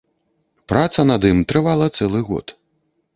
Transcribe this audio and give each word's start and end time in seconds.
Праца 0.71 1.05
над 1.11 1.27
ім 1.31 1.39
трывала 1.51 1.85
цэлы 1.99 2.19
год. 2.31 2.47